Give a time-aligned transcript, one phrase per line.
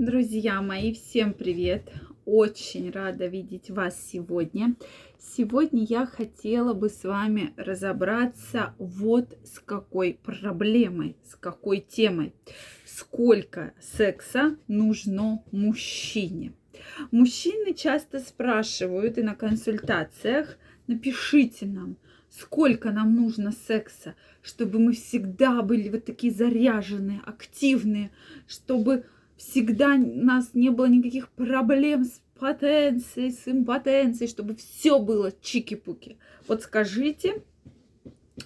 [0.00, 1.92] Друзья мои, всем привет!
[2.24, 4.74] Очень рада видеть вас сегодня.
[5.18, 12.32] Сегодня я хотела бы с вами разобраться вот с какой проблемой, с какой темой.
[12.86, 16.54] Сколько секса нужно мужчине?
[17.10, 20.56] Мужчины часто спрашивают и на консультациях,
[20.86, 21.98] напишите нам,
[22.30, 28.10] сколько нам нужно секса, чтобы мы всегда были вот такие заряженные, активные,
[28.48, 29.04] чтобы
[29.40, 36.18] всегда у нас не было никаких проблем с потенцией, с импотенцией, чтобы все было чики-пуки.
[36.46, 37.42] Вот скажите,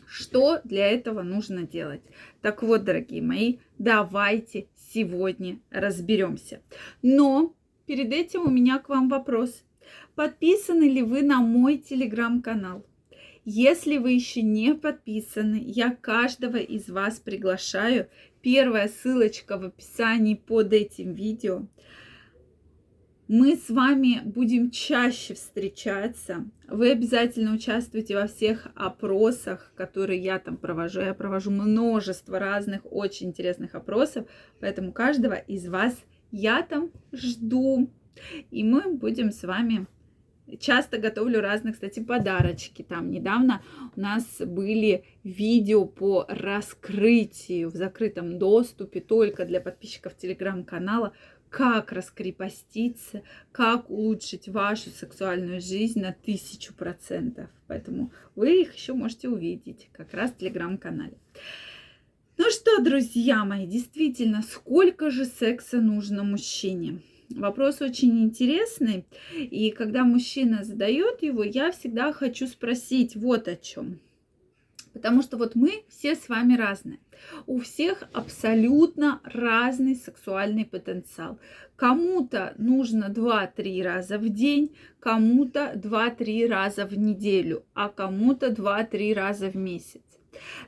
[0.06, 2.02] что для этого нужно делать?
[2.42, 6.62] Так вот, дорогие мои, давайте сегодня разберемся.
[7.02, 7.54] Но
[7.86, 9.64] перед этим у меня к вам вопрос.
[10.14, 12.86] Подписаны ли вы на мой телеграм-канал?
[13.44, 18.08] Если вы еще не подписаны, я каждого из вас приглашаю
[18.44, 21.66] Первая ссылочка в описании под этим видео.
[23.26, 26.44] Мы с вами будем чаще встречаться.
[26.68, 31.00] Вы обязательно участвуйте во всех опросах, которые я там провожу.
[31.00, 34.26] Я провожу множество разных очень интересных опросов,
[34.60, 35.96] поэтому каждого из вас
[36.30, 37.90] я там жду.
[38.50, 39.86] И мы будем с вами
[40.60, 42.82] Часто готовлю разные, кстати, подарочки.
[42.82, 43.62] Там недавно
[43.96, 51.14] у нас были видео по раскрытию в закрытом доступе только для подписчиков телеграм-канала,
[51.48, 57.48] как раскрепоститься, как улучшить вашу сексуальную жизнь на тысячу процентов.
[57.66, 61.16] Поэтому вы их еще можете увидеть как раз в телеграм-канале.
[62.36, 66.98] Ну что, друзья мои, действительно, сколько же секса нужно мужчине?
[67.30, 74.00] Вопрос очень интересный, и когда мужчина задает его, я всегда хочу спросить вот о чем.
[74.92, 76.98] Потому что вот мы все с вами разные.
[77.46, 81.38] У всех абсолютно разный сексуальный потенциал.
[81.76, 89.50] Кому-то нужно 2-3 раза в день, кому-то 2-3 раза в неделю, а кому-то 2-3 раза
[89.50, 90.02] в месяц.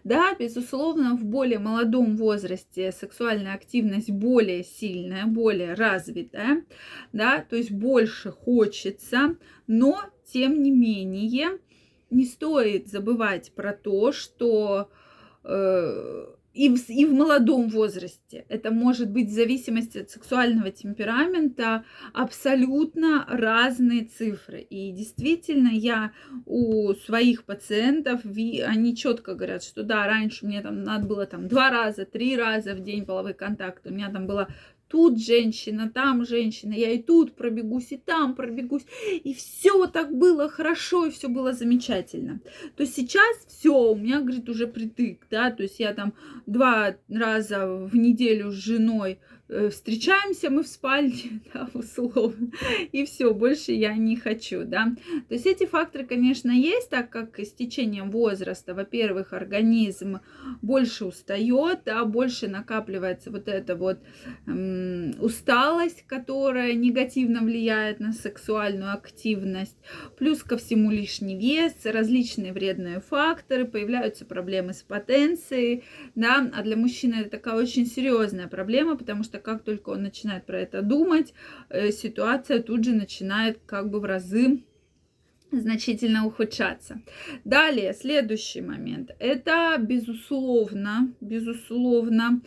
[0.04, 6.64] Да, безусловно, в более молодом возрасте сексуальная активность более сильная, более развитая,
[7.12, 10.00] да, то есть больше хочется, но
[10.32, 11.58] тем не менее
[12.10, 14.90] не стоит забывать про то, что
[15.44, 16.26] э,
[16.56, 18.46] и в, и в молодом возрасте.
[18.48, 21.84] Это может быть в зависимости от сексуального темперамента
[22.14, 24.60] абсолютно разные цифры.
[24.60, 26.12] И действительно, я
[26.46, 31.70] у своих пациентов, они четко говорят, что да, раньше мне там надо было там два
[31.70, 33.86] раза, три раза в день половой контакт.
[33.86, 34.48] У меня там было
[34.88, 38.84] тут женщина, там женщина, я и тут пробегусь, и там пробегусь,
[39.24, 42.40] и все так было хорошо, и все было замечательно.
[42.76, 46.14] То сейчас все, у меня, говорит, уже притык, да, то есть я там
[46.46, 52.50] два раза в неделю с женой встречаемся мы в спальне, да, условно,
[52.92, 54.94] и все, больше я не хочу, да.
[55.28, 60.20] То есть эти факторы, конечно, есть, так как с течением возраста, во-первых, организм
[60.62, 63.98] больше устает, да, больше накапливается вот эта вот
[64.46, 69.76] эм, усталость, которая негативно влияет на сексуальную активность,
[70.18, 76.76] плюс ко всему лишний вес, различные вредные факторы, появляются проблемы с потенцией, да, а для
[76.76, 80.82] мужчины это такая очень серьезная проблема, потому что что как только он начинает про это
[80.82, 81.34] думать,
[81.68, 84.62] э, ситуация тут же начинает как бы в разы
[85.52, 87.00] значительно ухудшаться.
[87.44, 89.10] Далее, следующий момент.
[89.18, 92.40] Это, безусловно, безусловно,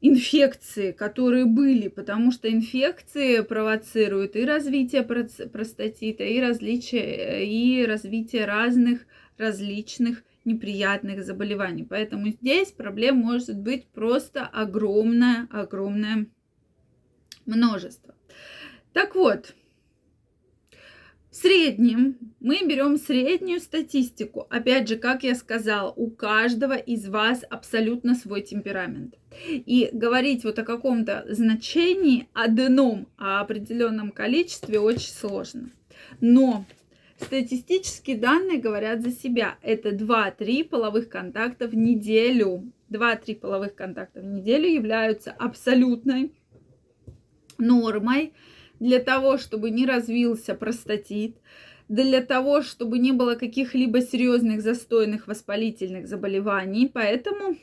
[0.00, 9.06] инфекции, которые были, потому что инфекции провоцируют и развитие простатита, и, различие, и развитие разных
[9.38, 11.84] различных неприятных заболеваний.
[11.88, 16.26] Поэтому здесь проблем может быть просто огромное, огромное
[17.46, 18.14] множество.
[18.92, 19.54] Так вот,
[21.30, 24.46] в среднем мы берем среднюю статистику.
[24.50, 29.14] Опять же, как я сказала, у каждого из вас абсолютно свой темперамент.
[29.46, 35.70] И говорить вот о каком-то значении одном, о определенном количестве очень сложно.
[36.20, 36.64] Но
[37.20, 39.58] Статистические данные говорят за себя.
[39.62, 42.72] Это 2-3 половых контакта в неделю.
[42.90, 46.32] 2-3 половых контакта в неделю являются абсолютной
[47.58, 48.32] нормой
[48.78, 51.36] для того, чтобы не развился простатит,
[51.88, 56.88] для того, чтобы не было каких-либо серьезных застойных воспалительных заболеваний.
[56.92, 57.56] Поэтому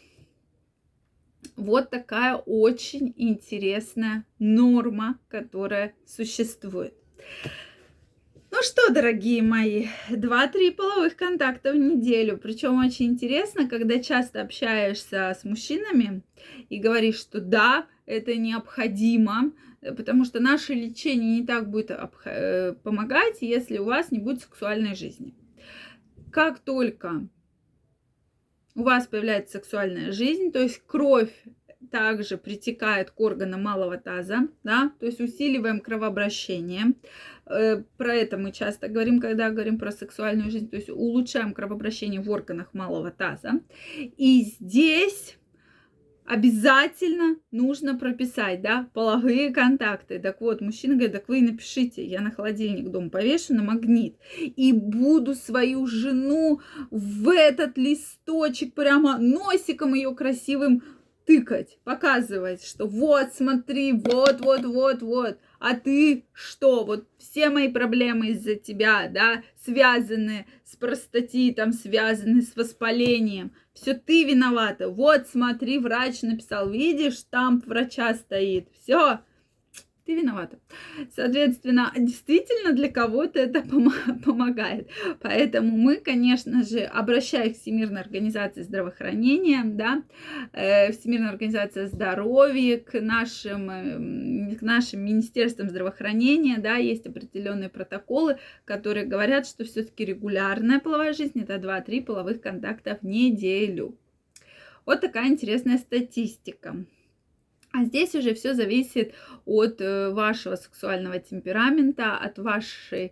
[1.55, 6.93] вот такая очень интересная норма, которая существует.
[8.57, 12.37] Ну что, дорогие мои, 2-3 половых контакта в неделю.
[12.37, 16.21] Причем очень интересно, когда часто общаешься с мужчинами
[16.69, 23.39] и говоришь, что да, это необходимо, потому что наше лечение не так будет э, помогать,
[23.41, 25.35] если у вас не будет сексуальной жизни.
[26.31, 27.27] Как только
[28.73, 31.33] у вас появляется сексуальная жизнь, то есть кровь
[31.89, 36.93] также притекает к органам малого таза, да, то есть усиливаем кровообращение.
[37.45, 42.21] Э, про это мы часто говорим, когда говорим про сексуальную жизнь, то есть улучшаем кровообращение
[42.21, 43.61] в органах малого таза.
[44.17, 45.37] И здесь
[46.25, 50.19] обязательно нужно прописать, да, половые контакты.
[50.19, 54.73] Так вот, мужчина говорит, так вы напишите, я на холодильник дом повешу на магнит и
[54.73, 60.83] буду свою жену в этот листочек прямо носиком ее красивым
[61.25, 66.85] тыкать, показывать, что вот, смотри, вот, вот, вот, вот, а ты что?
[66.85, 73.51] Вот все мои проблемы из-за тебя, да, связаны с простатитом, связаны с воспалением.
[73.73, 74.89] Все ты виновата.
[74.89, 78.69] Вот, смотри, врач написал, видишь, там врача стоит.
[78.81, 79.19] Все,
[80.05, 80.59] ты виновата.
[81.15, 83.63] Соответственно, действительно для кого-то это
[84.23, 84.89] помогает.
[85.21, 90.03] Поэтому мы, конечно же, обращаясь к Всемирной организации здравоохранения, да,
[90.53, 98.37] э, Всемирная организация здоровья, к нашим, э, к нашим министерствам здравоохранения, да, есть определенные протоколы,
[98.63, 103.97] которые говорят, что все-таки регулярная половая жизнь это 2-3 половых контакта в неделю.
[104.85, 106.85] Вот такая интересная статистика.
[107.77, 109.13] А здесь уже все зависит
[109.45, 113.11] от э, вашего сексуального темперамента, от вашей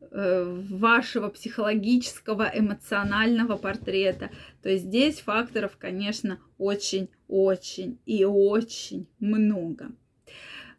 [0.00, 4.30] э, вашего психологического, эмоционального портрета.
[4.60, 9.92] То есть здесь факторов, конечно, очень-очень и очень много.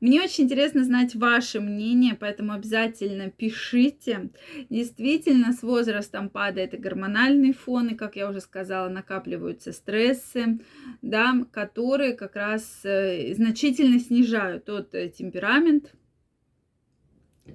[0.04, 4.32] Мне очень интересно знать ваше мнение, поэтому обязательно пишите.
[4.70, 10.60] Действительно, с возрастом падает и гормональный фон, и, как я уже сказала, накапливаются стрессы,
[11.02, 15.96] да, которые как раз э, значительно снижают тот э, темперамент,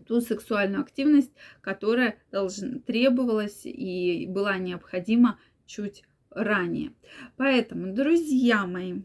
[0.06, 6.94] ту сексуальную активность, которая должна, требовалась и была необходима чуть ранее.
[7.36, 9.02] Поэтому, друзья мои,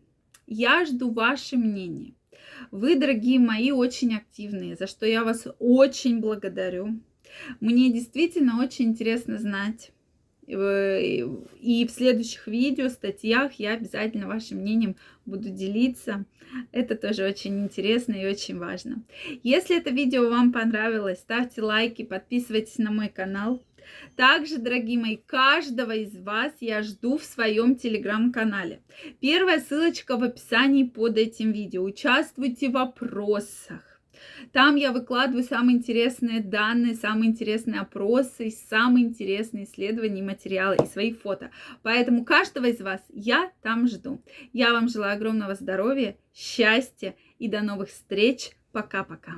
[0.48, 2.14] я жду ваше мнение.
[2.72, 7.00] Вы, дорогие мои, очень активные, за что я вас очень благодарю.
[7.60, 9.92] Мне действительно очень интересно знать.
[10.48, 14.96] Э, и в следующих видео, статьях я обязательно вашим мнением
[15.26, 16.26] буду делиться.
[16.72, 19.04] Это тоже очень интересно и очень важно.
[19.44, 23.64] Если это видео вам понравилось, ставьте лайки, подписывайтесь на мой канал.
[24.16, 28.82] Также, дорогие мои, каждого из вас я жду в своем телеграм-канале.
[29.20, 31.84] Первая ссылочка в описании под этим видео.
[31.84, 33.94] Участвуйте в вопросах.
[34.52, 41.14] Там я выкладываю самые интересные данные, самые интересные опросы, самые интересные исследования, материалы и свои
[41.14, 41.52] фото.
[41.82, 44.24] Поэтому каждого из вас я там жду.
[44.52, 48.52] Я вам желаю огромного здоровья, счастья и до новых встреч.
[48.72, 49.34] Пока-пока.